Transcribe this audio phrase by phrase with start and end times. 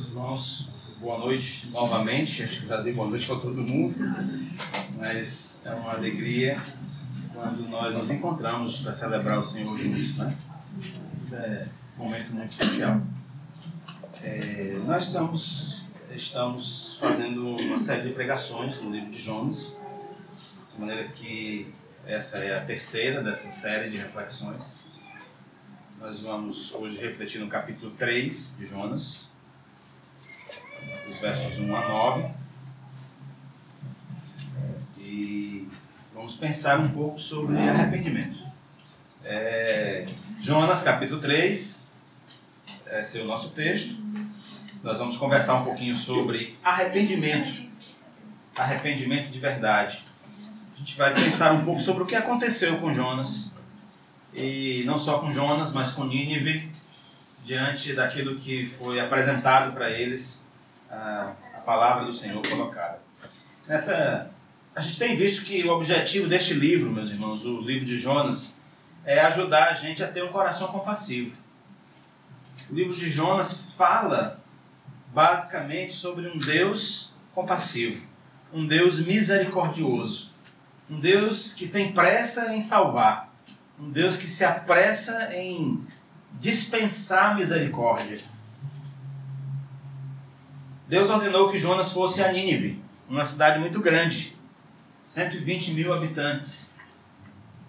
[0.00, 0.68] Irmãos,
[1.00, 2.44] boa noite novamente.
[2.44, 3.96] Acho que já dei boa noite para todo mundo,
[4.96, 6.56] mas é uma alegria
[7.34, 10.36] quando nós nos encontramos para celebrar o Senhor juntos, né?
[11.16, 11.66] Isso é
[11.98, 13.00] um momento muito especial.
[14.22, 15.84] É, nós estamos,
[16.14, 19.80] estamos fazendo uma série de pregações no livro de Jonas,
[20.74, 21.72] de maneira que
[22.06, 24.86] essa é a terceira dessa série de reflexões.
[26.00, 29.32] Nós vamos hoje refletir no capítulo 3 de Jonas,
[31.08, 32.28] os versos 1 a 9.
[34.98, 35.68] E
[36.14, 38.38] vamos pensar um pouco sobre arrependimento.
[39.24, 40.08] É,
[40.40, 41.88] Jonas, capítulo 3,
[42.92, 43.96] esse é o nosso texto.
[44.82, 47.68] Nós vamos conversar um pouquinho sobre arrependimento.
[48.56, 50.04] Arrependimento de verdade.
[50.74, 53.56] A gente vai pensar um pouco sobre o que aconteceu com Jonas
[54.32, 56.70] e não só com Jonas, mas com Nínive,
[57.44, 60.47] diante daquilo que foi apresentado para eles,
[60.90, 61.34] a,
[61.64, 62.98] palavra do Senhor colocada.
[63.66, 64.30] Nessa,
[64.74, 68.60] a gente tem visto que o objetivo deste livro, meus irmãos, o livro de Jonas,
[69.04, 71.36] é ajudar a gente a ter um coração compassivo.
[72.70, 74.40] O livro de Jonas fala
[75.12, 78.06] basicamente sobre um Deus compassivo,
[78.52, 80.30] um Deus misericordioso,
[80.90, 83.28] um Deus que tem pressa em salvar
[83.80, 85.86] um Deus que se apressa em
[86.32, 88.18] dispensar misericórdia.
[90.88, 94.34] Deus ordenou que Jonas fosse a Nínive, uma cidade muito grande,
[95.02, 96.78] 120 mil habitantes,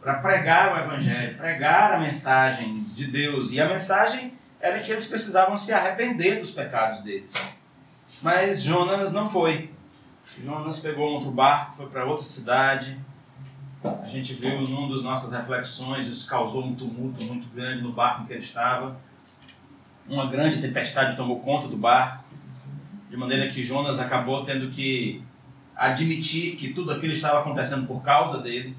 [0.02, 3.52] para pregar o Evangelho, pregar a mensagem de Deus.
[3.52, 7.60] E a mensagem era que eles precisavam se arrepender dos pecados deles.
[8.22, 9.70] Mas Jonas não foi.
[10.42, 12.98] Jonas pegou outro barco, foi para outra cidade,
[13.84, 18.24] a gente viu numa das nossas reflexões, isso causou um tumulto muito grande no barco
[18.24, 18.98] em que ele estava.
[20.08, 22.19] Uma grande tempestade tomou conta do barco,
[23.10, 25.22] de maneira que Jonas acabou tendo que
[25.76, 28.76] admitir que tudo aquilo estava acontecendo por causa dele.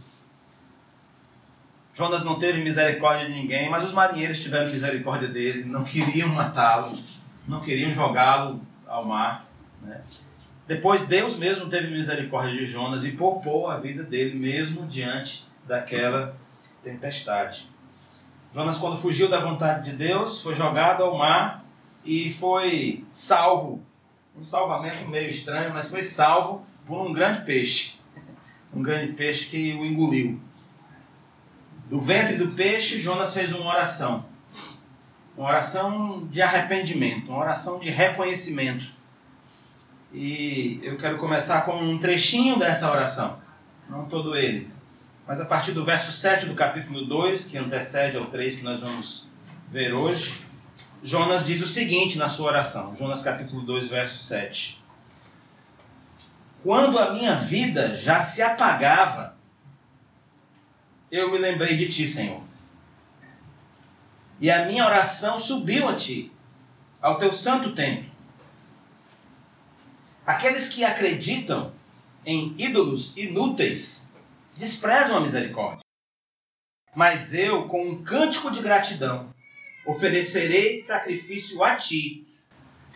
[1.94, 6.96] Jonas não teve misericórdia de ninguém, mas os marinheiros tiveram misericórdia dele, não queriam matá-lo,
[7.48, 9.46] não queriam jogá-lo ao mar.
[9.82, 10.00] Né?
[10.66, 16.34] Depois Deus mesmo teve misericórdia de Jonas e poupou a vida dele mesmo diante daquela
[16.82, 17.68] tempestade.
[18.54, 21.64] Jonas, quando fugiu da vontade de Deus, foi jogado ao mar
[22.04, 23.82] e foi salvo.
[24.36, 27.98] Um salvamento meio estranho, mas foi salvo por um grande peixe.
[28.72, 30.40] Um grande peixe que o engoliu.
[31.88, 34.24] Do ventre do peixe, Jonas fez uma oração.
[35.36, 38.86] Uma oração de arrependimento, uma oração de reconhecimento
[40.12, 43.38] e eu quero começar com um trechinho dessa oração,
[43.88, 44.68] não todo ele,
[45.26, 48.80] mas a partir do verso 7 do capítulo 2, que antecede ao 3 que nós
[48.80, 49.28] vamos
[49.70, 50.49] ver hoje.
[51.02, 54.82] Jonas diz o seguinte na sua oração, Jonas capítulo 2, verso 7.
[56.62, 59.34] Quando a minha vida já se apagava,
[61.10, 62.42] eu me lembrei de ti, Senhor.
[64.38, 66.30] E a minha oração subiu a ti,
[67.00, 68.10] ao teu santo templo.
[70.26, 71.72] Aqueles que acreditam
[72.26, 74.12] em ídolos inúteis
[74.54, 75.82] desprezam a misericórdia.
[76.94, 79.32] Mas eu, com um cântico de gratidão,
[79.90, 82.24] oferecerei sacrifício a ti.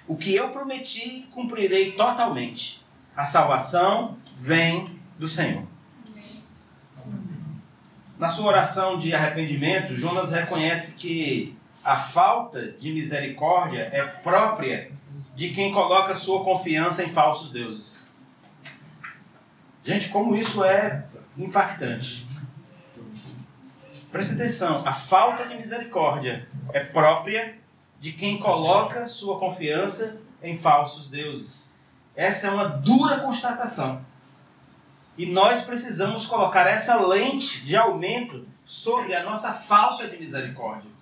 [0.07, 2.83] O que eu prometi, cumprirei totalmente.
[3.17, 4.85] A salvação vem
[5.19, 5.67] do Senhor.
[8.19, 14.91] Na sua oração de arrependimento, Jonas reconhece que a falta de misericórdia é própria
[15.35, 18.15] de quem coloca sua confiança em falsos deuses.
[19.85, 21.05] Gente, como isso é
[21.37, 22.27] impactante.
[24.15, 27.59] Preste atenção, a falta de misericórdia é própria
[27.99, 31.75] de quem coloca sua confiança em falsos deuses.
[32.15, 34.07] Essa é uma dura constatação.
[35.19, 40.93] E nós precisamos colocar essa lente de aumento sobre a nossa falta de misericórdia.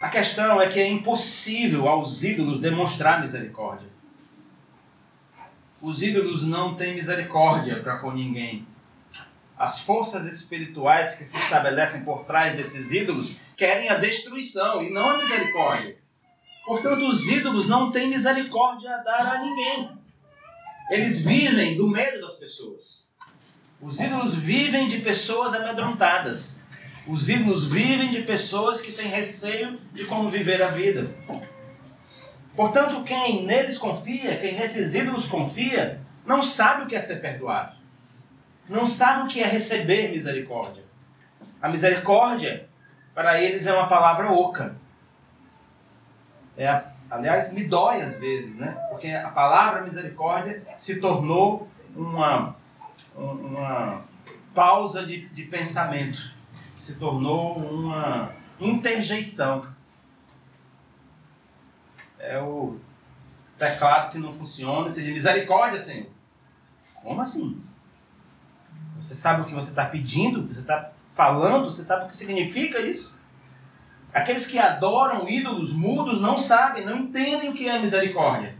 [0.00, 3.86] A questão é que é impossível aos ídolos demonstrar misericórdia.
[5.80, 8.66] Os ídolos não têm misericórdia para com ninguém.
[9.58, 15.10] As forças espirituais que se estabelecem por trás desses ídolos querem a destruição e não
[15.10, 15.98] a misericórdia.
[16.64, 19.90] Portanto, os ídolos não têm misericórdia a dar a ninguém.
[20.90, 23.12] Eles vivem do medo das pessoas.
[23.80, 26.66] Os ídolos vivem de pessoas amedrontadas.
[27.06, 31.10] Os ídolos vivem de pessoas que têm receio de como viver a vida.
[32.54, 37.77] Portanto, quem neles confia, quem nesses ídolos confia, não sabe o que é ser perdoado.
[38.68, 40.84] Não sabe o que é receber misericórdia.
[41.60, 42.68] A misericórdia,
[43.14, 44.76] para eles, é uma palavra oca.
[46.56, 46.66] É
[47.10, 48.72] Aliás, me dói às vezes, né?
[48.90, 51.66] Porque a palavra misericórdia se tornou
[51.96, 52.54] uma,
[53.16, 54.04] uma
[54.54, 56.20] pausa de, de pensamento,
[56.76, 59.66] se tornou uma interjeição.
[62.18, 62.78] É o
[63.56, 66.08] teclado que não funciona, você diz misericórdia, Senhor.
[66.96, 67.58] Como assim?
[69.00, 70.46] Você sabe o que você está pedindo?
[70.46, 71.64] Você está falando?
[71.64, 73.18] Você sabe o que significa isso?
[74.12, 78.54] Aqueles que adoram ídolos mudos não sabem, não entendem o que é misericórdia.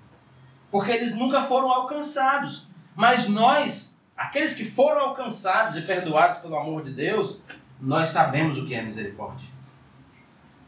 [0.71, 2.69] Porque eles nunca foram alcançados.
[2.95, 7.43] Mas nós, aqueles que foram alcançados e perdoados pelo amor de Deus,
[7.81, 9.49] nós sabemos o que é misericórdia.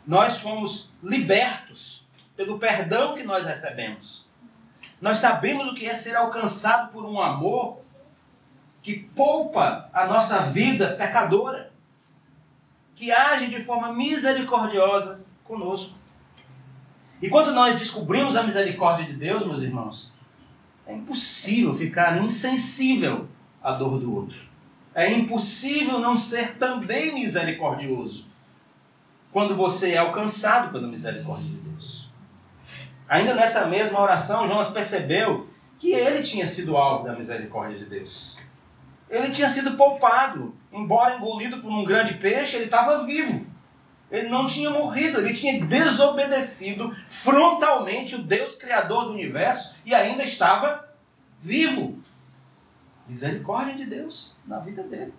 [0.07, 2.07] Nós fomos libertos
[2.37, 4.27] pelo perdão que nós recebemos.
[5.01, 7.80] Nós sabemos o que é ser alcançado por um amor
[8.83, 11.71] que poupa a nossa vida pecadora
[12.95, 15.99] que age de forma misericordiosa conosco.
[17.23, 20.13] E quando nós descobrimos a misericórdia de Deus, meus irmãos,
[20.87, 23.27] é impossível ficar insensível
[23.63, 24.39] à dor do outro.
[24.95, 28.29] É impossível não ser também misericordioso
[29.33, 32.11] quando você é alcançado pela misericórdia de Deus.
[33.09, 35.49] Ainda nessa mesma oração, Jonas percebeu
[35.79, 38.39] que ele tinha sido alvo da misericórdia de Deus.
[39.11, 40.55] Ele tinha sido poupado.
[40.73, 43.45] Embora engolido por um grande peixe, ele estava vivo.
[44.11, 50.23] Ele não tinha morrido, ele tinha desobedecido frontalmente o Deus Criador do universo e ainda
[50.23, 50.89] estava
[51.43, 52.01] vivo.
[53.07, 55.13] Misericórdia de Deus na vida dele.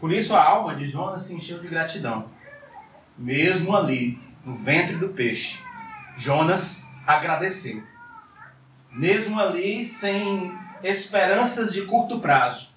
[0.00, 2.24] Por isso a alma de Jonas se encheu de gratidão.
[3.16, 5.60] Mesmo ali, no ventre do peixe,
[6.16, 7.82] Jonas agradeceu.
[8.92, 12.70] Mesmo ali, sem esperanças de curto prazo.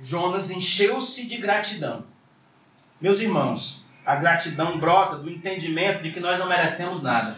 [0.00, 2.04] Jonas encheu-se de gratidão.
[3.00, 7.36] Meus irmãos, a gratidão brota do entendimento de que nós não merecemos nada.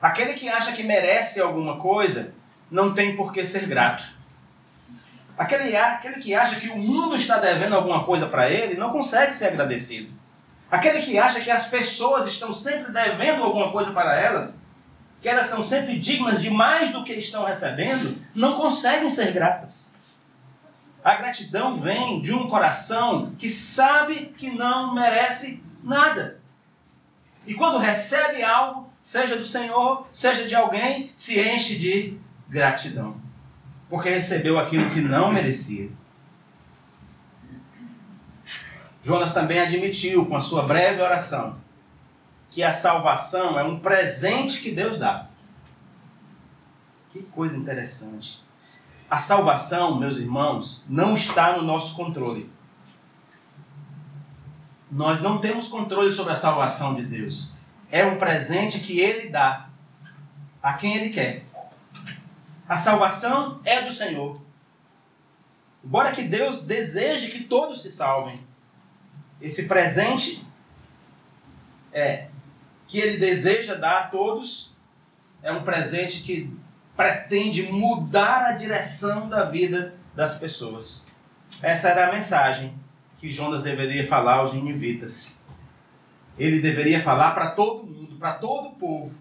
[0.00, 2.34] Aquele que acha que merece alguma coisa
[2.70, 4.04] não tem por que ser grato.
[5.38, 9.34] Aquele, aquele que acha que o mundo está devendo alguma coisa para ele não consegue
[9.34, 10.10] ser agradecido.
[10.70, 14.65] Aquele que acha que as pessoas estão sempre devendo alguma coisa para elas
[15.26, 19.96] que elas são sempre dignas de mais do que estão recebendo, não conseguem ser gratas.
[21.02, 26.40] A gratidão vem de um coração que sabe que não merece nada.
[27.44, 32.16] E quando recebe algo, seja do Senhor, seja de alguém, se enche de
[32.48, 33.20] gratidão.
[33.90, 35.90] Porque recebeu aquilo que não merecia.
[39.02, 41.56] Jonas também admitiu, com a sua breve oração,
[42.56, 45.26] que a salvação é um presente que Deus dá.
[47.12, 48.42] Que coisa interessante.
[49.10, 52.50] A salvação, meus irmãos, não está no nosso controle.
[54.90, 57.56] Nós não temos controle sobre a salvação de Deus.
[57.90, 59.68] É um presente que Ele dá
[60.62, 61.44] a quem Ele quer.
[62.66, 64.40] A salvação é do Senhor.
[65.84, 68.40] Embora que Deus deseje que todos se salvem,
[69.42, 70.42] esse presente
[71.92, 72.28] é
[72.88, 74.76] que ele deseja dar a todos
[75.42, 76.50] é um presente que
[76.96, 81.06] pretende mudar a direção da vida das pessoas.
[81.62, 82.74] Essa era a mensagem
[83.18, 85.44] que Jonas deveria falar aos ninivitas.
[86.38, 89.14] Ele deveria falar para todo mundo, para todo o povo.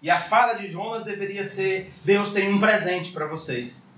[0.00, 3.92] E a fala de Jonas deveria ser: Deus tem um presente para vocês.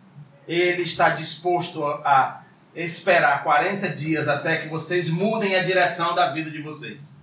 [0.47, 2.43] Ele está disposto a
[2.75, 7.19] esperar 40 dias até que vocês mudem a direção da vida de vocês.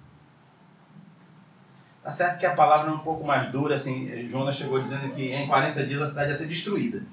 [2.03, 5.33] Tá certo que a palavra é um pouco mais dura, assim, Jonas chegou dizendo que
[5.33, 7.03] em 40 dias a cidade ia ser destruída.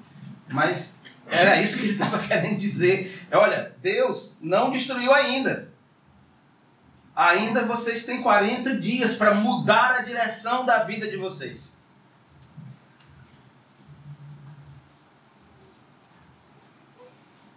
[0.51, 3.27] Mas era isso que ele estava querendo dizer.
[3.31, 5.71] Olha, Deus não destruiu ainda.
[7.15, 11.79] Ainda vocês têm 40 dias para mudar a direção da vida de vocês.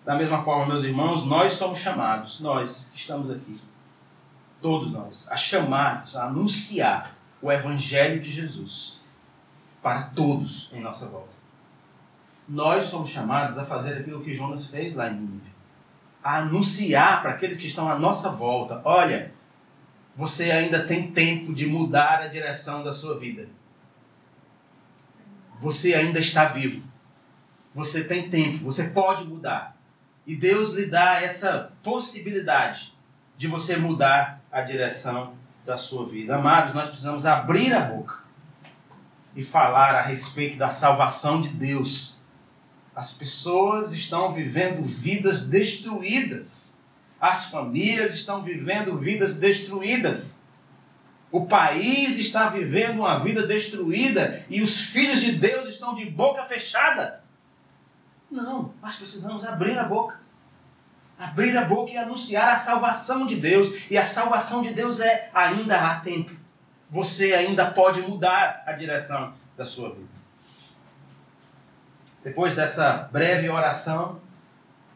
[0.05, 3.59] Da mesma forma, meus irmãos, nós somos chamados, nós que estamos aqui,
[4.61, 9.01] todos nós, a chamados, a anunciar o Evangelho de Jesus
[9.83, 11.33] para todos em nossa volta.
[12.49, 15.53] Nós somos chamados a fazer aquilo que Jonas fez lá em Nínive
[16.23, 19.33] a anunciar para aqueles que estão à nossa volta: olha,
[20.17, 23.49] você ainda tem tempo de mudar a direção da sua vida.
[25.61, 26.83] Você ainda está vivo.
[27.75, 29.77] Você tem tempo, você pode mudar.
[30.27, 32.95] E Deus lhe dá essa possibilidade
[33.37, 36.37] de você mudar a direção da sua vida.
[36.37, 38.19] Amados, nós precisamos abrir a boca
[39.35, 42.23] e falar a respeito da salvação de Deus.
[42.95, 46.83] As pessoas estão vivendo vidas destruídas.
[47.21, 50.43] As famílias estão vivendo vidas destruídas.
[51.31, 56.45] O país está vivendo uma vida destruída e os filhos de Deus estão de boca
[56.45, 57.25] fechada.
[58.31, 60.22] Não, nós precisamos abrir a boca.
[61.23, 63.89] Abrir a boca e anunciar a salvação de Deus.
[63.89, 66.33] E a salvação de Deus é ainda há tempo.
[66.91, 70.09] Você ainda pode mudar a direção da sua vida.
[72.25, 74.21] Depois dessa breve oração,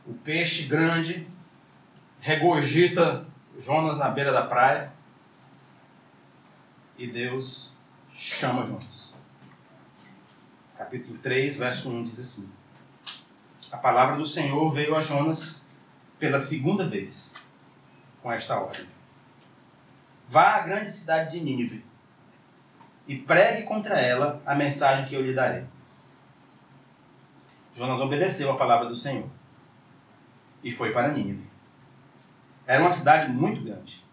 [0.04, 1.26] o peixe grande
[2.21, 3.25] regurgita
[3.61, 4.92] Jonas na beira da praia
[6.99, 7.76] e Deus
[8.14, 9.16] chama Jonas.
[10.76, 12.50] Capítulo 3, verso 1 diz assim:
[13.71, 15.65] A palavra do Senhor veio a Jonas
[16.18, 17.35] pela segunda vez
[18.23, 18.87] com esta ordem:
[20.28, 21.85] Vá à grande cidade de Nínive
[23.06, 25.64] e pregue contra ela a mensagem que eu lhe darei.
[27.75, 29.28] Jonas obedeceu a palavra do Senhor
[30.64, 31.46] e foi para Nínive.
[32.66, 34.04] Era uma cidade muito grande,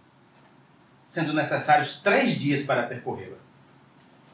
[1.08, 3.38] sendo necessários três dias para percorrê-la.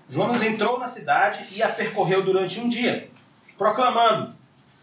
[0.09, 3.09] Jonas entrou na cidade e a percorreu durante um dia,
[3.57, 4.35] proclamando: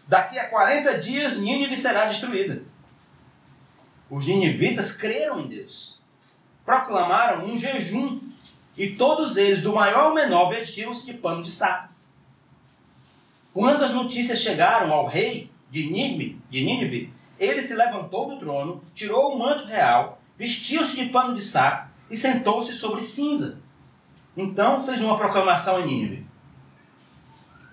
[0.07, 2.63] Daqui a 40 dias Nínive será destruída.
[4.09, 5.99] Os ninivitas creram em Deus,
[6.65, 8.19] proclamaram um jejum
[8.77, 11.93] e todos eles, do maior ao menor, vestiram-se de pano de saco.
[13.53, 18.83] Quando as notícias chegaram ao rei de Nínive, de Nínive ele se levantou do trono,
[18.93, 23.61] tirou o manto real, vestiu-se de pano de saco e sentou-se sobre cinza.
[24.35, 26.27] Então fez uma proclamação em Nínive.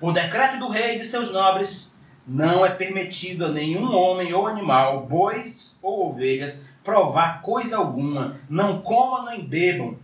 [0.01, 1.94] Por decreto do rei e de seus nobres,
[2.27, 8.81] não é permitido a nenhum homem ou animal, bois ou ovelhas, provar coisa alguma, não
[8.81, 9.99] comam nem bebam,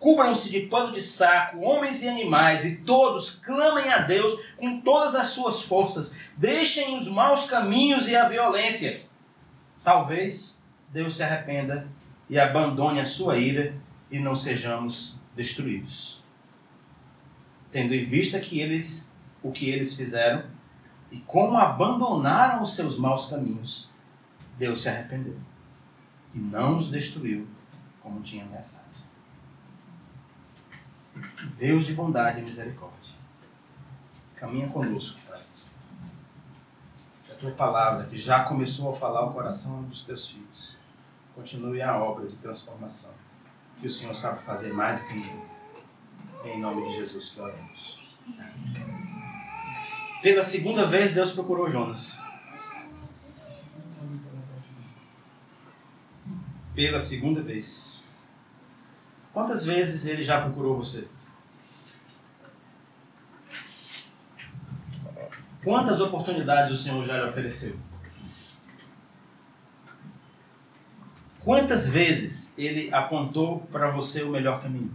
[0.00, 5.14] Cubram-se de pano de saco, homens e animais, e todos clamem a Deus com todas
[5.14, 6.16] as suas forças.
[6.38, 9.02] Deixem os maus caminhos e a violência.
[9.84, 11.86] Talvez Deus se arrependa
[12.30, 13.74] e abandone a sua ira
[14.10, 16.24] e não sejamos destruídos.
[17.70, 20.44] Tendo em vista que eles o que eles fizeram
[21.10, 23.90] e como abandonaram os seus maus caminhos,
[24.58, 25.36] Deus se arrependeu
[26.34, 27.46] e não os destruiu
[28.02, 28.88] como tinha ameaçado.
[31.58, 33.14] Deus de bondade e misericórdia.
[34.36, 35.40] Caminha conosco, Pai.
[37.24, 40.78] Que a tua palavra, que já começou a falar o coração dos teus filhos,
[41.34, 43.14] continue a obra de transformação.
[43.80, 45.44] Que o Senhor sabe fazer mais do que ninguém.
[46.44, 47.98] Em nome de Jesus que oramos.
[50.22, 52.18] Pela segunda vez, Deus procurou Jonas.
[56.74, 58.06] Pela segunda vez.
[59.32, 61.08] Quantas vezes ele já procurou você?
[65.62, 67.76] Quantas oportunidades o Senhor já lhe ofereceu?
[71.40, 74.92] Quantas vezes ele apontou para você o melhor caminho?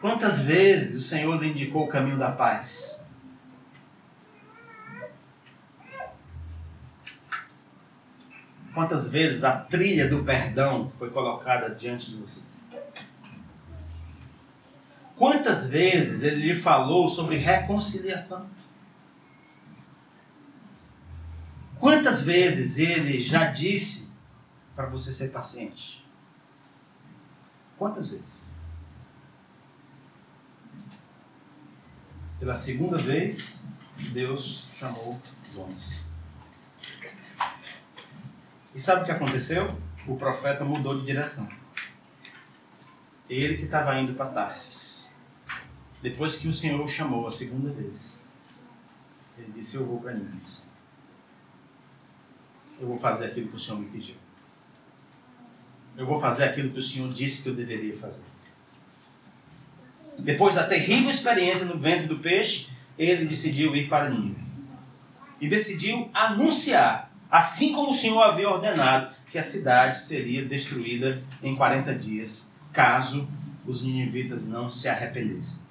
[0.00, 3.04] Quantas vezes o Senhor lhe indicou o caminho da paz?
[8.72, 12.40] Quantas vezes a trilha do perdão foi colocada diante de você?
[15.16, 18.48] Quantas vezes ele lhe falou sobre reconciliação?
[21.78, 24.10] Quantas vezes ele já disse
[24.74, 26.02] para você ser paciente?
[27.76, 28.59] Quantas vezes?
[32.40, 33.62] Pela segunda vez,
[34.14, 35.20] Deus chamou
[35.52, 36.08] Jonas.
[38.74, 39.76] E sabe o que aconteceu?
[40.08, 41.50] O profeta mudou de direção.
[43.28, 45.14] Ele que estava indo para Tarsis.
[46.00, 48.24] Depois que o Senhor o chamou a segunda vez,
[49.36, 50.62] ele disse: Eu vou para Nínive.
[52.80, 54.16] Eu vou fazer aquilo que o Senhor me pediu.
[55.94, 58.24] Eu vou fazer aquilo que o Senhor disse que eu deveria fazer.
[60.24, 64.40] Depois da terrível experiência no ventre do peixe, ele decidiu ir para Nínive.
[65.40, 71.54] E decidiu anunciar assim como o Senhor havia ordenado que a cidade seria destruída em
[71.54, 73.28] 40 dias, caso
[73.66, 75.62] os ninivitas não se arrependessem.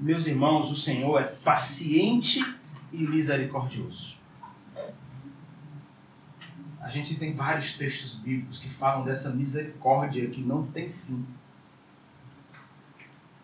[0.00, 2.44] Meus irmãos, o Senhor é paciente
[2.92, 4.18] e misericordioso.
[6.80, 11.24] A gente tem vários textos bíblicos que falam dessa misericórdia que não tem fim.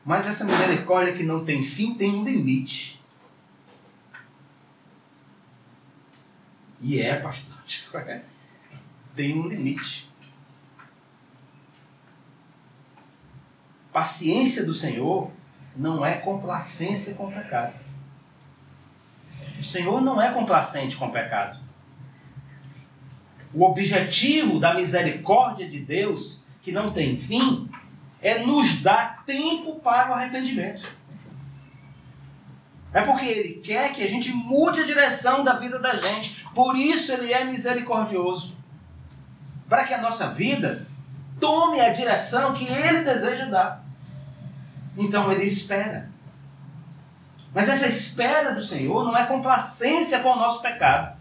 [0.06, 3.02] Mas essa misericórdia que não tem fim tem um limite.
[6.80, 7.56] E é, pastor,
[8.08, 8.22] é.
[9.16, 10.08] tem um limite.
[13.92, 15.32] Paciência do Senhor
[15.74, 17.74] não é complacência com o pecado.
[19.58, 21.58] O Senhor não é complacente com o pecado.
[23.52, 27.68] O objetivo da misericórdia de Deus, que não tem fim,
[28.26, 30.92] é nos dar tempo para o arrependimento.
[32.92, 36.44] É porque Ele quer que a gente mude a direção da vida da gente.
[36.52, 38.56] Por isso Ele é misericordioso.
[39.68, 40.88] Para que a nossa vida
[41.38, 43.84] tome a direção que Ele deseja dar.
[44.98, 46.10] Então Ele espera.
[47.54, 51.16] Mas essa espera do Senhor não é complacência com o nosso pecado.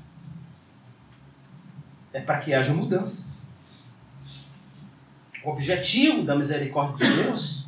[2.12, 3.35] É para que haja mudança.
[5.46, 7.68] O objetivo da misericórdia de Deus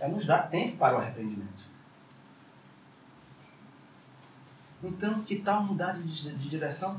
[0.00, 1.62] é nos dar tempo para o arrependimento.
[4.82, 6.98] Então, que tal mudar de, de direção?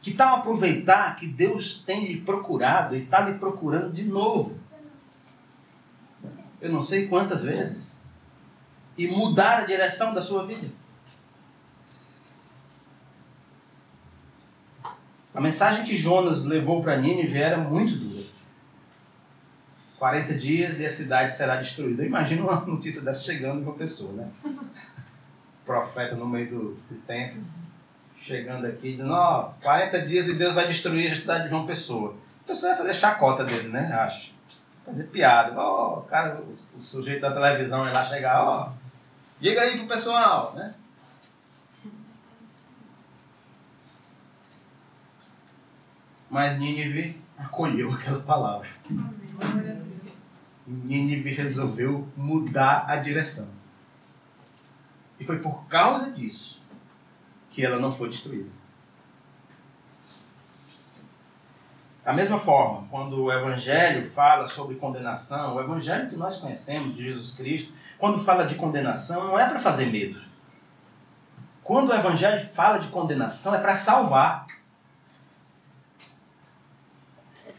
[0.00, 4.58] Que tal aproveitar que Deus tem lhe procurado e está lhe procurando de novo?
[6.62, 8.02] Eu não sei quantas vezes.
[8.96, 10.85] E mudar a direção da sua vida.
[15.36, 18.24] A mensagem que Jonas levou para Nínive era muito dura.
[19.98, 22.02] 40 dias e a cidade será destruída.
[22.02, 24.30] Eu imagino uma notícia dessa chegando em uma pessoa, né?
[25.66, 27.42] Profeta no meio do, do templo,
[28.18, 31.66] chegando aqui, dizendo: Ó, oh, 40 dias e Deus vai destruir a cidade de João
[31.66, 32.16] Pessoa.
[32.42, 33.92] Então você vai fazer chacota dele, né?
[33.92, 34.32] Acho.
[34.86, 35.54] Fazer piada.
[35.60, 38.72] Ó, oh, cara, o, o, sujeito da televisão ir lá chegar: Ó, oh,
[39.38, 40.72] diga aí pro pessoal, né?
[46.36, 48.68] Mas Nínive acolheu aquela palavra.
[50.66, 53.48] Nínive resolveu mudar a direção.
[55.18, 56.60] E foi por causa disso
[57.50, 58.50] que ela não foi destruída.
[62.04, 67.02] Da mesma forma, quando o Evangelho fala sobre condenação, o Evangelho que nós conhecemos de
[67.02, 70.20] Jesus Cristo, quando fala de condenação, não é para fazer medo.
[71.64, 74.46] Quando o Evangelho fala de condenação, é para salvar.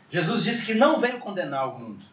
[0.10, 2.04] Jesus disse que não veio condenar o mundo,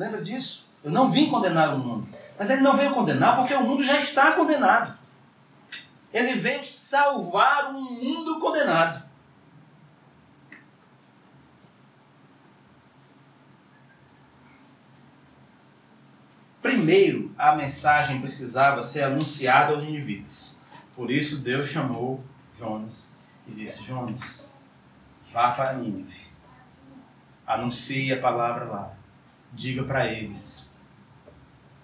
[0.00, 0.66] Lembra disso?
[0.82, 2.08] Eu não vim condenar o mundo.
[2.38, 4.98] Mas ele não veio condenar porque o mundo já está condenado.
[6.10, 9.04] Ele veio salvar um mundo condenado.
[16.62, 20.62] Primeiro, a mensagem precisava ser anunciada aos indivíduos.
[20.96, 22.24] Por isso, Deus chamou
[22.58, 24.48] Jonas e disse: Jonas,
[25.30, 26.29] vá para Nínive,
[27.54, 29.00] anuncie a palavra lá
[29.52, 30.70] diga para eles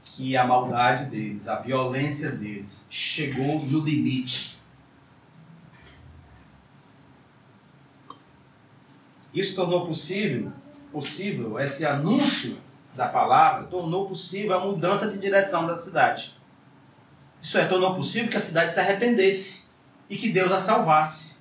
[0.05, 4.59] que a maldade deles, a violência deles chegou no limite.
[9.35, 10.51] Isso tornou possível,
[10.91, 12.57] possível esse anúncio
[12.95, 16.35] da palavra, tornou possível a mudança de direção da cidade.
[17.43, 19.69] Isso é, tornou possível que a cidade se arrependesse
[20.09, 21.41] e que Deus a salvasse.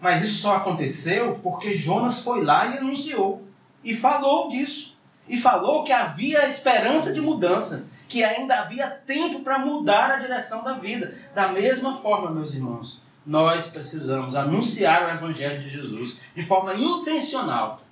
[0.00, 3.45] Mas isso só aconteceu porque Jonas foi lá e anunciou
[3.82, 4.96] e falou disso
[5.28, 10.62] e falou que havia esperança de mudança, que ainda havia tempo para mudar a direção
[10.62, 11.14] da vida.
[11.34, 17.82] Da mesma forma, meus irmãos, nós precisamos anunciar o Evangelho de Jesus de forma intencional,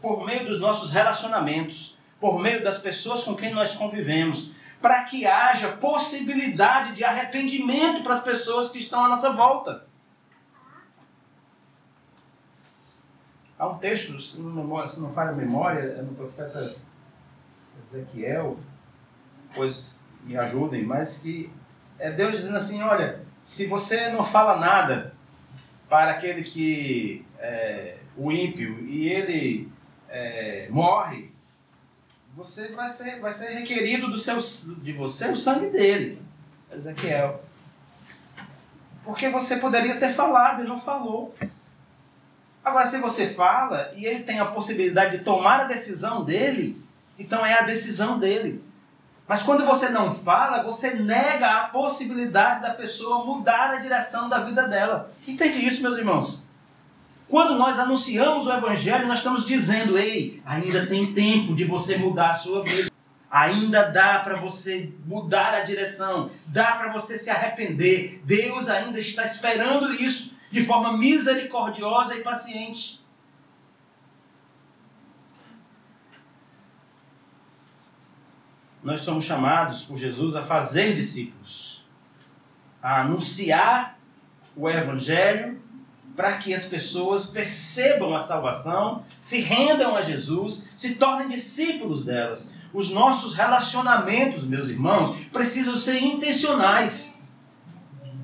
[0.00, 5.26] por meio dos nossos relacionamentos, por meio das pessoas com quem nós convivemos, para que
[5.26, 9.86] haja possibilidade de arrependimento para as pessoas que estão à nossa volta.
[13.58, 16.76] Há um texto, se não, memória, se não falha a memória, é no profeta
[17.80, 18.58] Ezequiel,
[19.54, 21.50] pois me ajudem, mas que
[21.98, 25.14] é Deus dizendo assim: olha, se você não fala nada
[25.88, 29.72] para aquele que é o ímpio e ele
[30.08, 31.30] é, morre,
[32.34, 34.36] você vai ser, vai ser requerido do seu,
[34.82, 36.20] de você o sangue dele,
[36.70, 37.42] Ezequiel.
[39.04, 41.34] Porque você poderia ter falado e não falou.
[42.66, 46.76] Agora, se você fala e ele tem a possibilidade de tomar a decisão dele,
[47.16, 48.60] então é a decisão dele.
[49.28, 54.40] Mas quando você não fala, você nega a possibilidade da pessoa mudar a direção da
[54.40, 55.08] vida dela.
[55.28, 56.42] Entende isso, meus irmãos?
[57.28, 62.30] Quando nós anunciamos o Evangelho, nós estamos dizendo: ei, ainda tem tempo de você mudar
[62.30, 62.90] a sua vida.
[63.30, 68.20] Ainda dá para você mudar a direção, dá para você se arrepender.
[68.24, 73.04] Deus ainda está esperando isso de forma misericordiosa e paciente.
[78.82, 81.84] Nós somos chamados por Jesus a fazer discípulos,
[82.80, 83.98] a anunciar
[84.54, 85.60] o Evangelho
[86.16, 92.52] para que as pessoas percebam a salvação, se rendam a Jesus, se tornem discípulos delas.
[92.72, 97.22] Os nossos relacionamentos, meus irmãos, precisam ser intencionais.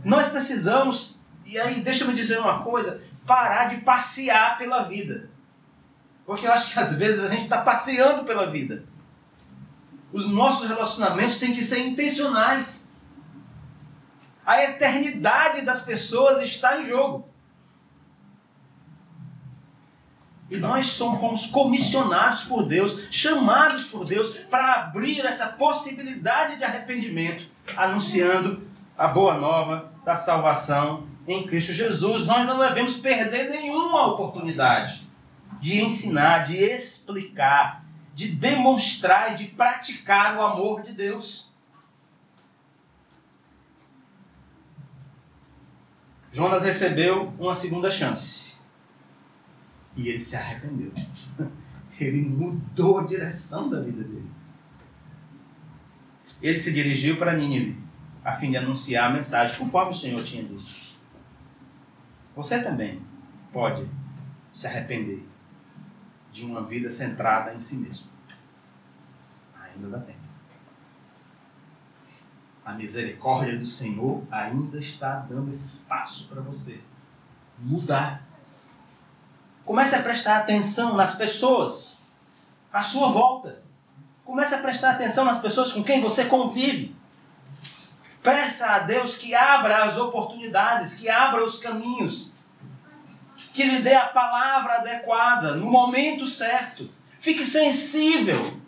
[0.05, 1.12] Nós precisamos,
[1.53, 5.29] e aí deixa eu dizer uma coisa, parar de passear pela vida.
[6.25, 8.83] Porque eu acho que às vezes a gente está passeando pela vida.
[10.15, 12.91] Os nossos relacionamentos têm que ser intencionais.
[14.47, 17.29] A eternidade das pessoas está em jogo.
[20.51, 27.47] E nós somos comissionados por Deus, chamados por Deus para abrir essa possibilidade de arrependimento,
[27.77, 32.27] anunciando a boa nova da salvação em Cristo Jesus.
[32.27, 35.09] Nós não devemos perder nenhuma oportunidade
[35.61, 41.51] de ensinar, de explicar, de demonstrar e de praticar o amor de Deus.
[46.33, 48.57] Jonas recebeu uma segunda chance.
[49.97, 50.93] E ele se arrependeu.
[52.01, 54.29] Ele mudou a direção da vida dele.
[56.41, 57.79] Ele se dirigiu para Nínive,
[58.25, 60.82] a fim de anunciar a mensagem, conforme o Senhor tinha dito.
[62.35, 63.03] Você também
[63.53, 63.87] pode
[64.51, 65.27] se arrepender
[66.33, 68.07] de uma vida centrada em si mesmo.
[69.61, 70.19] Ainda dá tempo.
[72.65, 76.81] A misericórdia do Senhor ainda está dando esse espaço para você
[77.59, 78.23] mudar.
[79.65, 81.99] Comece a prestar atenção nas pessoas
[82.73, 83.63] à sua volta.
[84.25, 86.95] Comece a prestar atenção nas pessoas com quem você convive.
[88.23, 92.33] Peça a Deus que abra as oportunidades, que abra os caminhos,
[93.53, 96.89] que lhe dê a palavra adequada no momento certo.
[97.19, 98.61] Fique sensível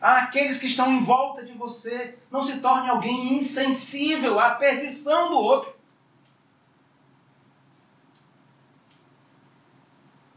[0.00, 2.18] àqueles que estão em volta de você.
[2.30, 5.76] Não se torne alguém insensível à perdição do outro.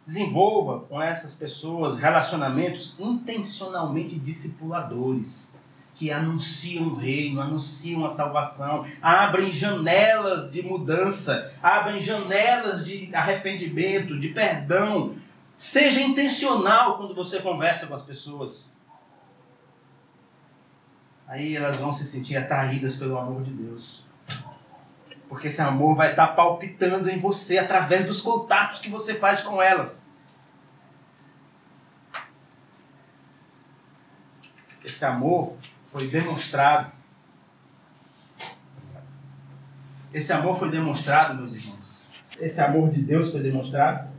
[0.05, 5.61] Desenvolva com essas pessoas relacionamentos intencionalmente discipuladores,
[5.99, 14.17] que anunciam o reino, anunciam a salvação, abrem janelas de mudança, abrem janelas de arrependimento,
[14.17, 15.13] de perdão.
[15.57, 18.73] Seja intencional quando você conversa com as pessoas.
[21.27, 24.05] Aí elas vão se sentir atraídas pelo amor de Deus.
[25.27, 29.61] Porque esse amor vai estar palpitando em você através dos contatos que você faz com
[29.61, 30.09] elas.
[34.81, 35.57] Esse amor
[35.91, 36.91] foi demonstrado.
[40.13, 42.07] Esse amor foi demonstrado, meus irmãos.
[42.39, 44.09] Esse amor de Deus foi demonstrado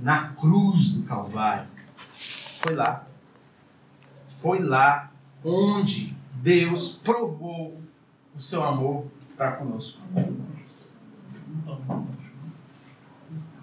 [0.00, 1.68] na cruz do Calvário.
[1.96, 3.06] Foi lá.
[4.40, 5.10] Foi lá
[5.44, 7.80] onde Deus provou
[8.34, 10.00] o seu amor para conosco.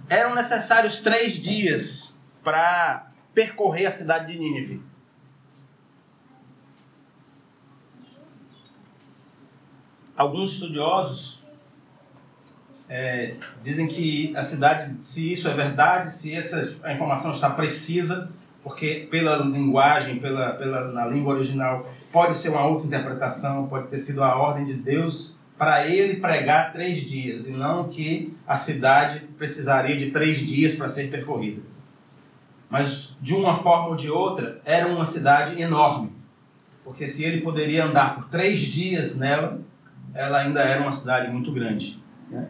[0.07, 4.88] Eram necessários três dias para percorrer a cidade de Nínive.
[10.19, 11.47] Alguns estudiosos
[12.89, 18.29] é, dizem que a cidade, se isso é verdade, se essa a informação está precisa,
[18.61, 23.97] porque pela linguagem, pela, pela na língua original, pode ser uma outra interpretação, pode ter
[23.97, 29.21] sido a ordem de Deus para ele pregar três dias, e não que a cidade
[29.37, 31.61] precisaria de três dias para ser percorrida.
[32.69, 36.11] Mas, de uma forma ou de outra, era uma cidade enorme,
[36.83, 39.61] porque se ele poderia andar por três dias nela,
[40.13, 41.99] ela ainda era uma cidade muito grande.
[42.29, 42.47] Né?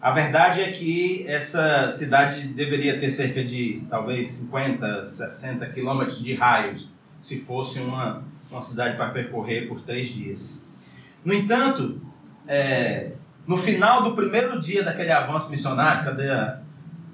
[0.00, 6.34] A verdade é que essa cidade deveria ter cerca de talvez 50, 60 quilômetros de
[6.34, 6.78] raio,
[7.22, 10.66] se fosse uma, uma cidade para percorrer por três dias.
[11.24, 12.00] No entanto,
[12.46, 13.12] é,
[13.46, 16.60] no final do primeiro dia daquele avanço missionário, cadê a,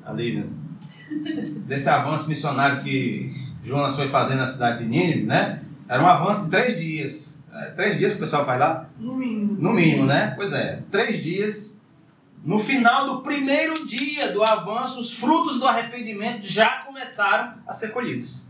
[0.05, 0.47] a Lívia?
[1.67, 3.33] Desse avanço missionário que
[3.65, 5.63] Jonas foi fazer na cidade de Nínive, né?
[5.89, 7.40] Era um avanço de três dias.
[7.53, 8.89] É, três dias que o pessoal faz lá?
[8.99, 9.61] No mínimo.
[9.61, 10.33] No mínimo, né?
[10.37, 10.83] Pois é.
[10.91, 11.81] Três dias.
[12.45, 17.89] No final do primeiro dia do avanço, os frutos do arrependimento já começaram a ser
[17.89, 18.47] colhidos.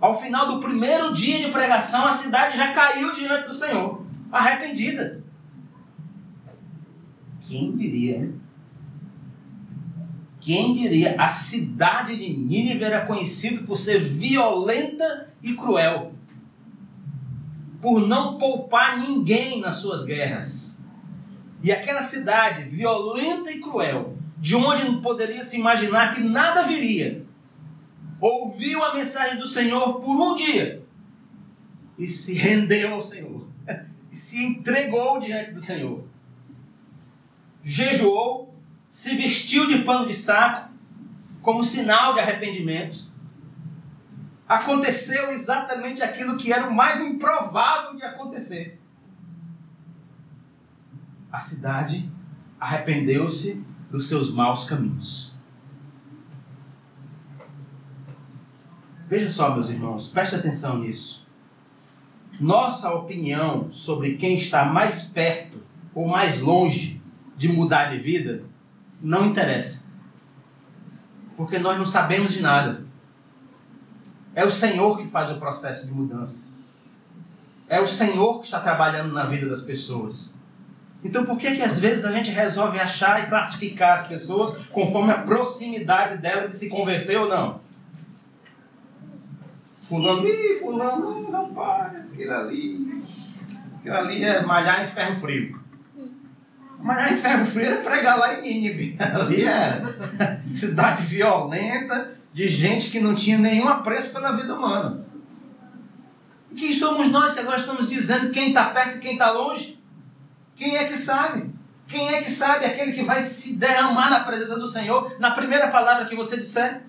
[0.00, 5.22] Ao final do primeiro dia de pregação, a cidade já caiu diante do Senhor, arrependida.
[7.46, 8.32] Quem diria?
[10.40, 11.16] Quem diria?
[11.18, 16.13] A cidade de Nínive era conhecida por ser violenta e cruel,
[17.84, 20.78] por não poupar ninguém nas suas guerras.
[21.62, 27.22] E aquela cidade violenta e cruel, de onde não poderia se imaginar que nada viria,
[28.18, 30.82] ouviu a mensagem do Senhor por um dia
[31.98, 33.46] e se rendeu ao Senhor,
[34.10, 36.02] e se entregou diante do Senhor
[37.64, 38.54] jejuou,
[38.86, 40.70] se vestiu de pano de saco,
[41.42, 43.03] como sinal de arrependimento.
[44.48, 48.78] Aconteceu exatamente aquilo que era o mais improvável de acontecer.
[51.34, 52.08] a cidade
[52.60, 55.32] arrependeu-se dos seus maus caminhos.
[59.08, 61.26] Veja só, meus irmãos, preste atenção nisso.
[62.38, 65.60] Nossa opinião sobre quem está mais perto
[65.92, 67.02] ou mais longe
[67.36, 68.44] de mudar de vida
[69.02, 69.86] não interessa.
[71.36, 72.83] Porque nós não sabemos de nada.
[74.34, 76.50] É o Senhor que faz o processo de mudança.
[77.68, 80.34] É o Senhor que está trabalhando na vida das pessoas.
[81.04, 85.12] Então por que que às vezes a gente resolve achar e classificar as pessoas conforme
[85.12, 87.60] a proximidade dela de se converter ou não?
[89.86, 93.04] Fulano, ih, fulano, rapaz, aquilo ali.
[93.78, 95.60] Aquilo ali é malhar em ferro frio.
[96.80, 98.96] Malhar em ferro frio é pregar lá em Nínive.
[99.00, 99.82] Ali é
[100.52, 105.06] cidade violenta, de gente que não tinha nenhum apreço pela vida humana.
[106.50, 109.80] E quem somos nós que agora estamos dizendo quem está perto e quem está longe?
[110.56, 111.48] Quem é que sabe?
[111.86, 115.68] Quem é que sabe aquele que vai se derramar na presença do Senhor na primeira
[115.68, 116.82] palavra que você disser?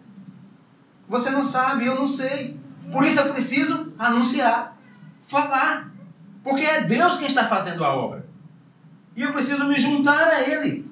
[1.08, 2.60] Você não sabe, eu não sei.
[2.92, 4.76] Por isso eu preciso anunciar,
[5.28, 5.92] falar.
[6.44, 8.26] Porque é Deus quem está fazendo a obra.
[9.16, 10.90] E eu preciso me juntar a Ele.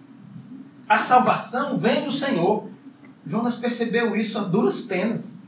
[0.87, 2.69] A salvação vem do Senhor.
[3.25, 5.43] Jonas percebeu isso a duras penas.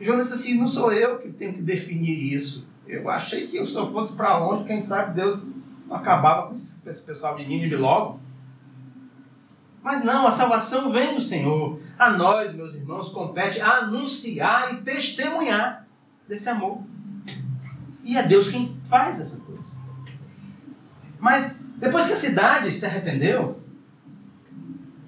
[0.00, 2.66] Jonas disse assim: não sou eu que tenho que definir isso.
[2.86, 5.40] Eu achei que eu fosse para longe, quem sabe Deus
[5.86, 8.20] não acabava com esse, pessoal de Nínive logo.
[9.82, 11.80] Mas não, a salvação vem do Senhor.
[11.98, 15.86] A nós, meus irmãos, compete anunciar e testemunhar
[16.28, 16.80] desse amor.
[18.04, 19.62] E é Deus quem faz essa coisa.
[21.18, 23.61] Mas depois que a cidade se arrependeu,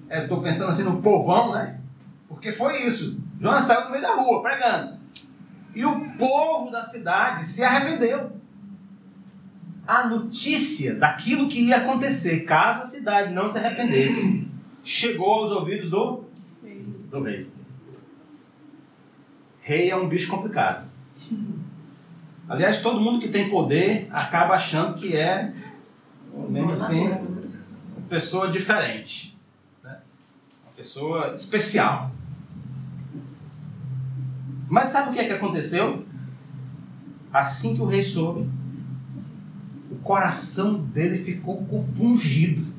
[0.09, 1.79] estou pensando assim no povão, né?
[2.27, 3.17] Porque foi isso.
[3.39, 4.97] Jonas saiu no meio da rua pregando.
[5.73, 8.31] E o povo da cidade se arrependeu.
[9.87, 14.47] A notícia daquilo que ia acontecer caso a cidade não se arrependesse
[14.83, 16.23] chegou aos ouvidos do,
[17.11, 17.47] do rei.
[19.61, 20.87] Rei é um bicho complicado.
[22.47, 25.51] Aliás, todo mundo que tem poder acaba achando que é,
[26.49, 29.34] mesmo assim, uma pessoa diferente.
[30.75, 32.11] Pessoa especial.
[34.69, 36.05] Mas sabe o que é que aconteceu?
[37.31, 38.49] Assim que o rei soube,
[39.91, 42.75] o coração dele ficou compungido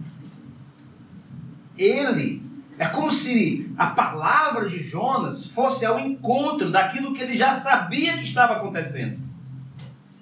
[1.78, 2.42] ele.
[2.78, 8.16] É como se a palavra de Jonas fosse ao encontro daquilo que ele já sabia
[8.18, 9.18] que estava acontecendo.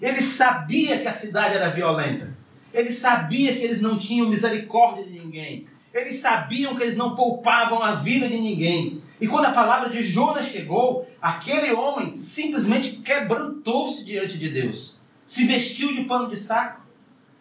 [0.00, 2.32] Ele sabia que a cidade era violenta.
[2.72, 5.66] Ele sabia que eles não tinham misericórdia de ninguém.
[5.94, 9.00] Eles sabiam que eles não poupavam a vida de ninguém.
[9.20, 14.98] E quando a palavra de Jonas chegou, aquele homem simplesmente quebrantou-se diante de Deus.
[15.24, 16.82] Se vestiu de pano de saco,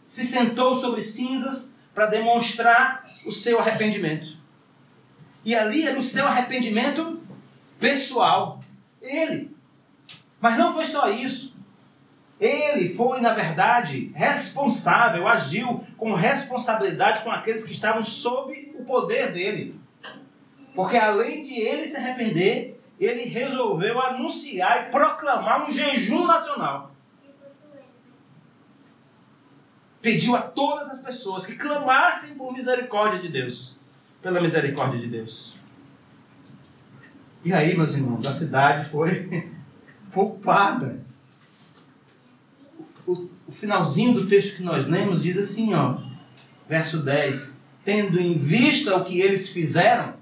[0.06, 4.38] se sentou sobre cinzas para demonstrar o seu arrependimento.
[5.44, 7.20] E ali era o seu arrependimento
[7.80, 8.64] pessoal.
[9.02, 9.50] Ele.
[10.40, 11.56] Mas não foi só isso.
[12.44, 19.32] Ele foi, na verdade, responsável, agiu com responsabilidade com aqueles que estavam sob o poder
[19.32, 19.80] dele.
[20.76, 26.94] Porque além de ele se arrepender, ele resolveu anunciar e proclamar um jejum nacional.
[30.04, 33.78] pediu a todas as pessoas que clamassem por misericórdia de Deus,
[34.22, 35.56] pela misericórdia de Deus.
[37.44, 39.50] E aí, meus irmãos, a cidade foi
[40.12, 41.00] poupada.
[43.06, 45.98] O, o finalzinho do texto que nós lemos diz assim, ó,
[46.68, 50.14] verso 10: Tendo em vista o que eles fizeram,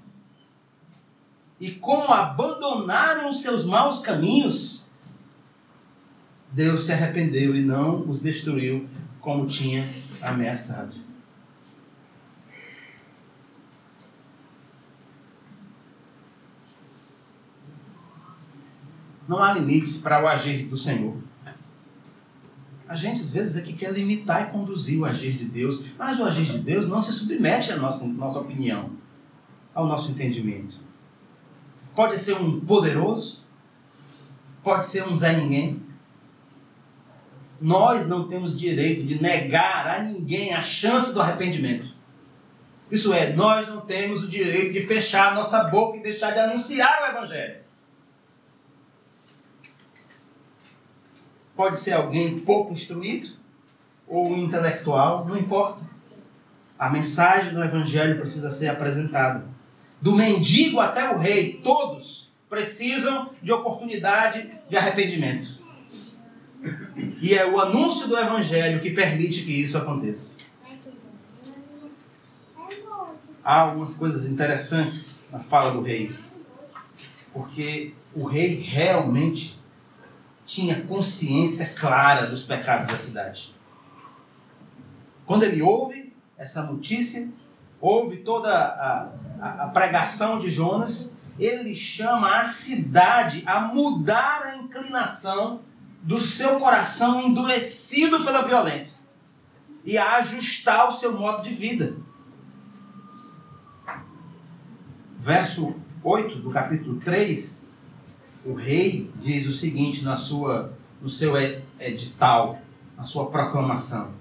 [1.60, 4.86] e como abandonaram os seus maus caminhos,
[6.50, 8.86] Deus se arrependeu e não os destruiu
[9.20, 9.88] como tinha
[10.20, 10.92] ameaçado.
[19.28, 21.16] Não há limites para o agir do Senhor.
[22.92, 26.24] A gente às vezes aqui quer limitar e conduzir o agir de Deus, mas o
[26.24, 28.90] agir de Deus não se submete à nossa, nossa opinião,
[29.74, 30.76] ao nosso entendimento.
[31.96, 33.40] Pode ser um poderoso,
[34.62, 35.82] pode ser um Zé Ninguém,
[37.58, 41.86] nós não temos direito de negar a ninguém a chance do arrependimento.
[42.90, 46.40] Isso é, nós não temos o direito de fechar a nossa boca e deixar de
[46.40, 47.61] anunciar o Evangelho.
[51.56, 53.30] Pode ser alguém pouco instruído
[54.06, 55.80] ou intelectual, não importa.
[56.78, 59.44] A mensagem do Evangelho precisa ser apresentada.
[60.00, 65.60] Do mendigo até o rei, todos precisam de oportunidade de arrependimento.
[67.20, 70.42] E é o anúncio do Evangelho que permite que isso aconteça.
[73.44, 76.12] há algumas coisas interessantes na fala do rei.
[77.32, 79.58] Porque o rei realmente
[80.52, 83.54] tinha consciência clara dos pecados da cidade.
[85.24, 87.26] Quando ele ouve essa notícia,
[87.80, 94.56] ouve toda a, a, a pregação de Jonas, ele chama a cidade a mudar a
[94.56, 95.60] inclinação
[96.02, 98.98] do seu coração endurecido pela violência
[99.86, 101.96] e a ajustar o seu modo de vida.
[105.18, 107.68] Verso 8 do capítulo 3,
[108.44, 111.34] o rei diz o seguinte na sua, no seu
[111.78, 112.60] edital,
[112.96, 114.12] na sua proclamação: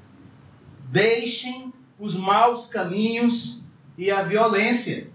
[0.90, 3.62] Deixem os maus caminhos
[3.98, 5.10] e a violência.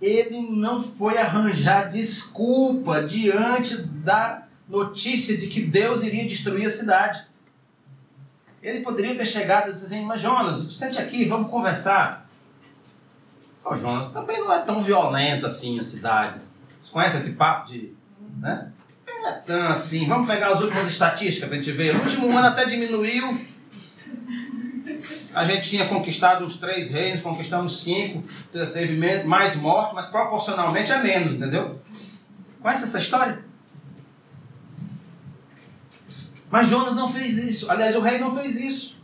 [0.00, 7.26] Ele não foi arranjar desculpa diante da notícia de que Deus iria destruir a cidade.
[8.62, 12.28] Ele poderia ter chegado e dizer assim, mas Jonas, sente aqui, vamos conversar.
[13.76, 16.40] Jonas, também não é tão violenta assim a cidade.
[16.80, 17.92] Você conhece esse papo de.
[18.38, 18.68] Né?
[19.24, 20.06] É tão assim.
[20.06, 21.94] Vamos pegar as últimas estatísticas para a gente ver.
[21.94, 23.38] No último ano até diminuiu.
[25.34, 28.24] A gente tinha conquistado os três reinos, conquistamos cinco,
[28.72, 31.78] teve mais morte, mas proporcionalmente é menos, entendeu?
[32.60, 33.38] Conhece essa história?
[36.50, 37.70] Mas Jonas não fez isso.
[37.70, 38.96] Aliás, o rei não fez isso.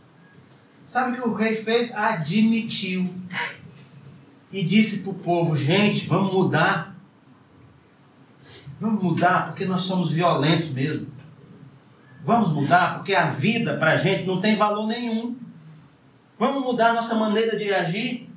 [0.85, 1.93] Sabe o que o rei fez?
[1.93, 3.13] Admitiu.
[4.51, 6.94] E disse para o povo: gente, vamos mudar.
[8.79, 11.07] Vamos mudar porque nós somos violentos mesmo.
[12.23, 15.35] Vamos mudar porque a vida para a gente não tem valor nenhum.
[16.37, 18.27] Vamos mudar nossa maneira de agir.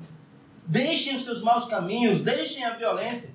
[0.65, 3.33] Deixem os seus maus caminhos, deixem a violência.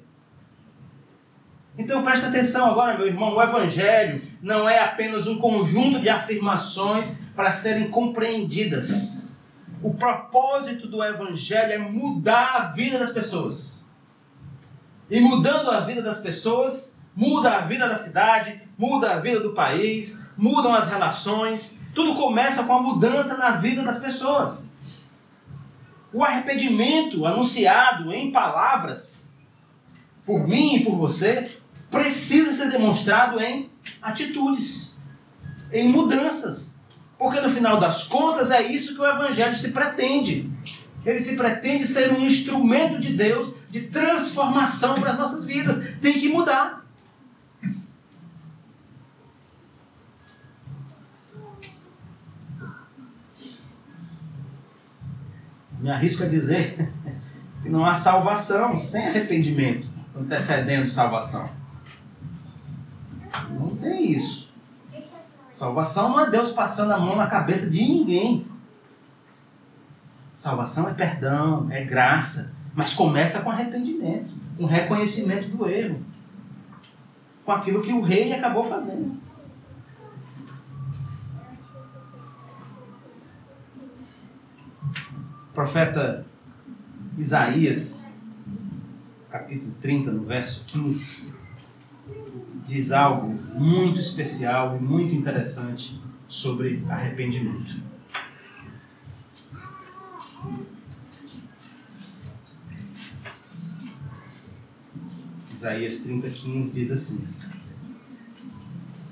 [1.76, 7.22] Então presta atenção agora, meu irmão, o Evangelho não é apenas um conjunto de afirmações
[7.34, 9.24] para serem compreendidas.
[9.82, 13.83] O propósito do Evangelho é mudar a vida das pessoas.
[15.10, 19.52] E mudando a vida das pessoas, muda a vida da cidade, muda a vida do
[19.52, 21.80] país, mudam as relações.
[21.94, 24.70] Tudo começa com a mudança na vida das pessoas.
[26.12, 29.28] O arrependimento anunciado em palavras
[30.24, 31.50] por mim e por você
[31.90, 34.96] precisa ser demonstrado em atitudes,
[35.72, 36.78] em mudanças.
[37.18, 40.50] Porque no final das contas é isso que o Evangelho se pretende.
[41.04, 45.98] Ele se pretende ser um instrumento de Deus de transformação para as nossas vidas.
[46.00, 46.84] Tem que mudar.
[55.80, 56.88] Me arrisco a dizer
[57.64, 61.50] que não há salvação sem arrependimento antecedendo salvação.
[63.50, 64.48] Não tem isso.
[65.50, 68.46] Salvação não é Deus passando a mão na cabeça de ninguém.
[70.36, 76.00] Salvação é perdão, é graça, mas começa com arrependimento, com reconhecimento do erro,
[77.44, 79.22] com aquilo que o rei acabou fazendo.
[85.50, 86.26] O profeta
[87.16, 88.08] Isaías,
[89.30, 91.32] capítulo 30, no verso 15,
[92.66, 97.93] diz algo muito especial e muito interessante sobre arrependimento.
[105.64, 107.26] Isaías 30,15 diz assim: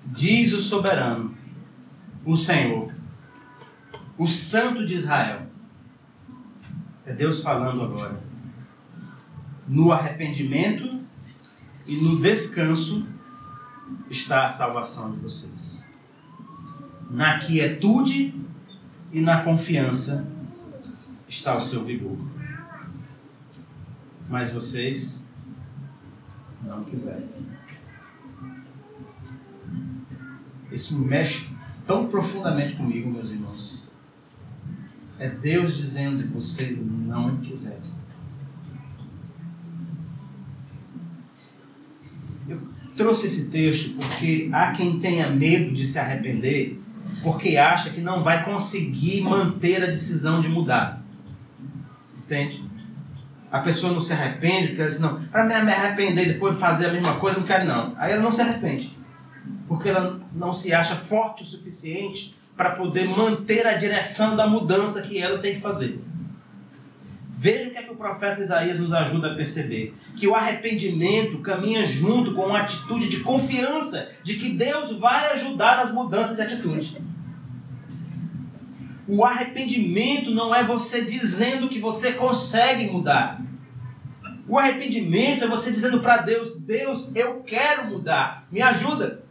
[0.09, 1.35] Diz o soberano,
[2.27, 2.93] o Senhor,
[4.19, 5.47] o Santo de Israel.
[7.07, 8.21] É Deus falando agora.
[9.67, 11.01] No arrependimento
[11.87, 13.07] e no descanso
[14.11, 15.89] está a salvação de vocês.
[17.11, 18.35] Na quietude
[19.11, 20.31] e na confiança
[21.27, 22.19] está o seu vigor.
[24.29, 25.22] Mas vocês
[26.63, 27.29] não quiserem.
[30.71, 31.49] Isso mexe
[31.87, 33.89] tão profundamente comigo, meus irmãos.
[35.19, 37.93] É Deus dizendo: vocês não quiserem.
[42.97, 46.79] trouxe esse texto porque há quem tenha medo de se arrepender,
[47.23, 51.03] porque acha que não vai conseguir manter a decisão de mudar.
[52.19, 52.63] Entende?
[53.53, 56.87] A pessoa não se arrepende, porque ela diz, não, para me arrepender e depois fazer
[56.87, 57.93] a mesma coisa, não quero não.
[57.99, 58.97] Aí ela não se arrepende.
[59.69, 65.03] Porque ela não se acha forte o suficiente para poder manter a direção da mudança
[65.03, 66.01] que ela tem que fazer.
[67.37, 71.39] Veja o que é que o profeta Isaías nos ajuda a perceber: que o arrependimento
[71.41, 76.43] caminha junto com uma atitude de confiança de que Deus vai ajudar nas mudanças de
[76.43, 76.99] atitude.
[79.07, 83.41] O arrependimento não é você dizendo que você consegue mudar.
[84.49, 89.23] O arrependimento é você dizendo para Deus: Deus, eu quero mudar, me ajuda.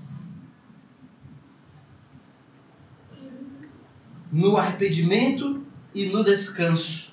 [4.32, 7.12] No arrependimento e no descanso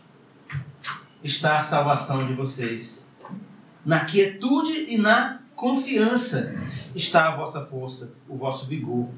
[1.23, 3.09] está a salvação de vocês.
[3.85, 6.55] Na quietude e na confiança
[6.95, 9.09] está a vossa força, o vosso vigor.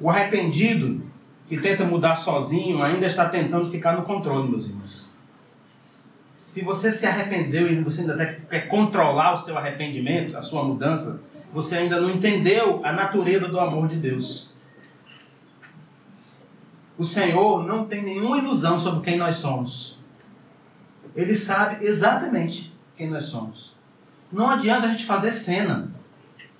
[0.00, 1.02] O arrependido
[1.48, 5.06] que tenta mudar sozinho ainda está tentando ficar no controle, meus irmãos.
[6.34, 11.22] Se você se arrependeu e você ainda quer controlar o seu arrependimento, a sua mudança,
[11.52, 14.52] você ainda não entendeu a natureza do amor de Deus.
[16.98, 19.98] O Senhor não tem nenhuma ilusão sobre quem nós somos.
[21.14, 23.74] Ele sabe exatamente quem nós somos.
[24.32, 25.90] Não adianta a gente fazer cena.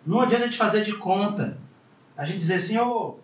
[0.07, 1.59] Não adianta a gente fazer de conta.
[2.17, 3.19] A gente dizer ô,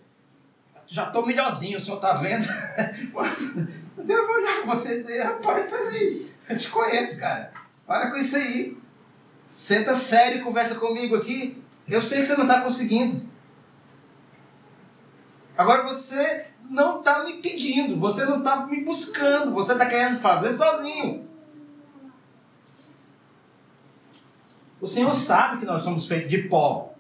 [0.88, 2.46] já estou melhorzinho, o senhor está vendo?
[3.96, 7.52] Eu vou olhar com você e dizer, rapaz, peraí, eu te conheço, cara.
[7.86, 8.76] Para com isso aí.
[9.52, 11.62] Senta sério e conversa comigo aqui.
[11.86, 13.22] Eu sei que você não está conseguindo.
[15.56, 20.52] Agora você não está me pedindo, você não está me buscando, você está querendo fazer
[20.52, 21.28] sozinho.
[24.80, 26.92] O Senhor sabe que nós somos feitos de pó.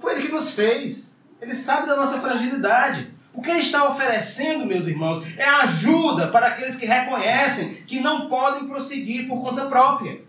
[0.00, 1.15] Foi Ele que nos fez.
[1.40, 3.10] Ele sabe da nossa fragilidade.
[3.32, 8.28] O que ele está oferecendo, meus irmãos, é ajuda para aqueles que reconhecem que não
[8.28, 10.22] podem prosseguir por conta própria.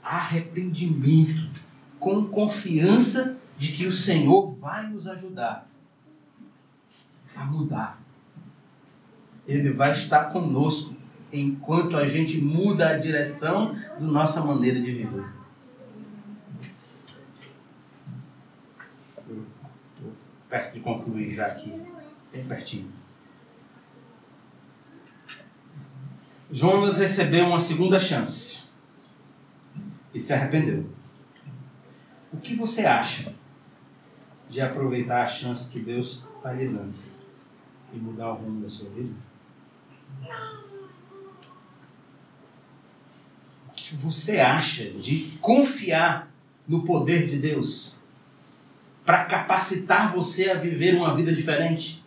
[0.00, 1.60] Arrependimento
[1.98, 5.66] com confiança de que o Senhor vai nos ajudar
[7.34, 7.98] a mudar.
[9.46, 10.94] Ele vai estar conosco
[11.32, 15.36] enquanto a gente muda a direção da nossa maneira de viver.
[20.56, 21.70] Perto de concluir já aqui,
[22.32, 22.90] bem pertinho.
[26.50, 28.60] Jonas recebeu uma segunda chance
[30.14, 30.88] e se arrependeu.
[32.32, 33.34] O que você acha
[34.48, 36.94] de aproveitar a chance que Deus está lhe dando
[37.92, 39.14] e mudar o rumo da sua vida?
[43.68, 46.30] O que você acha de confiar
[46.66, 47.95] no poder de Deus
[49.06, 52.04] para capacitar você a viver uma vida diferente?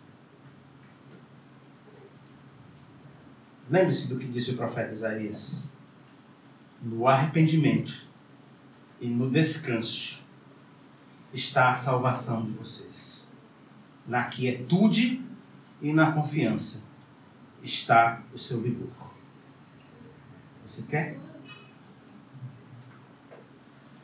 [3.70, 5.70] Lembre-se do que disse o profeta Isaías.
[6.82, 7.92] No arrependimento
[9.00, 10.20] e no descanso
[11.32, 13.32] está a salvação de vocês.
[14.06, 15.22] Na quietude
[15.80, 16.82] e na confiança
[17.62, 18.90] está o seu vigor.
[20.66, 21.18] Você quer?